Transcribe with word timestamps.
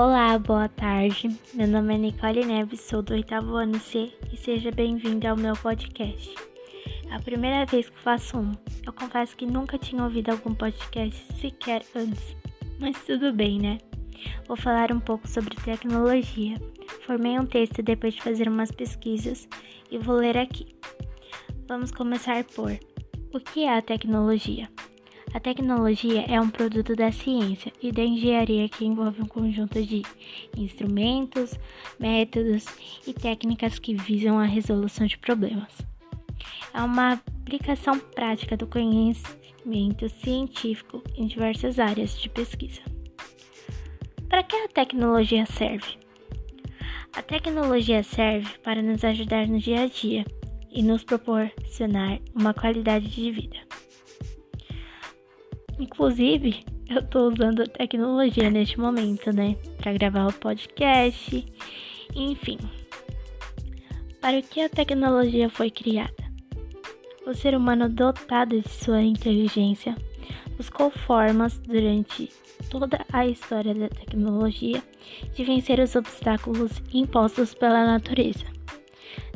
Olá, 0.00 0.38
boa 0.38 0.68
tarde. 0.68 1.28
Meu 1.52 1.66
nome 1.66 1.92
é 1.92 1.98
Nicole 1.98 2.44
Neves, 2.44 2.82
sou 2.82 3.02
do 3.02 3.14
oitavo 3.14 3.56
ano 3.56 3.80
C 3.80 4.12
e 4.32 4.36
seja 4.36 4.70
bem-vindo 4.70 5.26
ao 5.26 5.36
meu 5.36 5.54
podcast. 5.56 6.32
É 7.10 7.16
a 7.16 7.18
primeira 7.18 7.66
vez 7.66 7.90
que 7.90 7.98
faço 7.98 8.38
um. 8.38 8.52
Eu 8.86 8.92
confesso 8.92 9.36
que 9.36 9.44
nunca 9.44 9.76
tinha 9.76 10.04
ouvido 10.04 10.30
algum 10.30 10.54
podcast 10.54 11.20
sequer 11.40 11.82
antes, 11.96 12.36
mas 12.78 12.96
tudo 13.06 13.32
bem, 13.32 13.58
né? 13.58 13.78
Vou 14.46 14.56
falar 14.56 14.92
um 14.92 15.00
pouco 15.00 15.26
sobre 15.26 15.56
tecnologia. 15.56 16.54
Formei 17.04 17.36
um 17.36 17.44
texto 17.44 17.82
depois 17.82 18.14
de 18.14 18.22
fazer 18.22 18.48
umas 18.48 18.70
pesquisas 18.70 19.48
e 19.90 19.98
vou 19.98 20.14
ler 20.14 20.38
aqui. 20.38 20.76
Vamos 21.66 21.90
começar 21.90 22.44
por: 22.44 22.70
O 23.34 23.40
que 23.40 23.64
é 23.64 23.76
a 23.76 23.82
tecnologia? 23.82 24.68
A 25.34 25.40
tecnologia 25.40 26.22
é 26.22 26.40
um 26.40 26.48
produto 26.48 26.96
da 26.96 27.12
ciência 27.12 27.70
e 27.82 27.92
da 27.92 28.02
engenharia 28.02 28.68
que 28.68 28.84
envolve 28.84 29.20
um 29.20 29.26
conjunto 29.26 29.80
de 29.82 30.02
instrumentos, 30.56 31.58
métodos 31.98 32.64
e 33.06 33.12
técnicas 33.12 33.78
que 33.78 33.94
visam 33.94 34.38
a 34.38 34.44
resolução 34.44 35.06
de 35.06 35.18
problemas. 35.18 35.86
É 36.72 36.80
uma 36.80 37.12
aplicação 37.12 37.98
prática 37.98 38.56
do 38.56 38.66
conhecimento 38.66 40.08
científico 40.08 41.02
em 41.14 41.26
diversas 41.26 41.78
áreas 41.78 42.18
de 42.18 42.28
pesquisa. 42.30 42.80
Para 44.28 44.42
que 44.42 44.56
a 44.56 44.68
tecnologia 44.68 45.44
serve? 45.44 45.98
A 47.14 47.22
tecnologia 47.22 48.02
serve 48.02 48.58
para 48.58 48.80
nos 48.82 49.04
ajudar 49.04 49.46
no 49.46 49.58
dia 49.58 49.82
a 49.82 49.86
dia 49.86 50.24
e 50.70 50.82
nos 50.82 51.04
proporcionar 51.04 52.18
uma 52.34 52.54
qualidade 52.54 53.08
de 53.08 53.30
vida. 53.30 53.67
Inclusive, 55.78 56.64
eu 56.88 57.02
tô 57.06 57.28
usando 57.28 57.68
tecnologia 57.68 58.50
neste 58.50 58.80
momento, 58.80 59.32
né? 59.32 59.56
Para 59.78 59.92
gravar 59.92 60.26
o 60.26 60.32
podcast, 60.32 61.46
enfim. 62.14 62.58
Para 64.20 64.38
o 64.38 64.42
que 64.42 64.60
a 64.60 64.68
tecnologia 64.68 65.48
foi 65.48 65.70
criada? 65.70 66.28
O 67.26 67.34
ser 67.34 67.54
humano 67.54 67.88
dotado 67.88 68.60
de 68.60 68.68
sua 68.68 69.02
inteligência 69.02 69.94
buscou 70.56 70.90
formas 70.90 71.60
durante 71.60 72.28
toda 72.68 73.04
a 73.12 73.26
história 73.26 73.74
da 73.74 73.88
tecnologia 73.88 74.82
de 75.34 75.44
vencer 75.44 75.78
os 75.78 75.94
obstáculos 75.94 76.82
impostos 76.92 77.54
pela 77.54 77.86
natureza. 77.86 78.44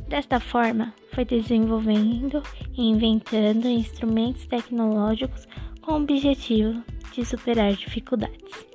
Desta 0.08 0.40
forma, 0.40 0.92
foi 1.12 1.24
desenvolvendo 1.24 2.42
e 2.76 2.82
inventando 2.82 3.68
instrumentos 3.68 4.44
tecnológicos 4.46 5.46
com 5.82 5.92
o 5.92 5.96
objetivo 5.96 6.82
de 7.12 7.24
superar 7.24 7.74
dificuldades. 7.74 8.66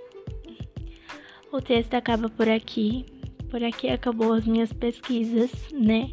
O 1.51 1.61
texto 1.61 1.93
acaba 1.95 2.29
por 2.29 2.47
aqui. 2.47 3.05
Por 3.49 3.63
aqui 3.63 3.89
acabou 3.89 4.33
as 4.33 4.45
minhas 4.45 4.71
pesquisas, 4.73 5.51
né? 5.71 6.11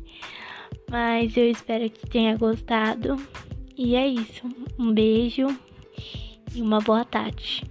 Mas 0.88 1.36
eu 1.36 1.50
espero 1.50 1.90
que 1.90 2.08
tenha 2.08 2.36
gostado. 2.36 3.16
E 3.76 3.96
é 3.96 4.06
isso. 4.06 4.48
Um 4.78 4.92
beijo 4.92 5.48
e 6.54 6.62
uma 6.62 6.80
boa 6.80 7.04
tarde. 7.04 7.64